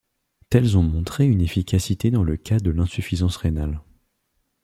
Telles 0.49 0.79
ont 0.79 0.81
montré 0.81 1.27
une 1.27 1.41
efficacité 1.41 2.09
dans 2.09 2.23
le 2.23 2.35
cas 2.35 2.57
de 2.57 2.71
l'insuffisance 2.71 3.35
rénale. 3.37 3.81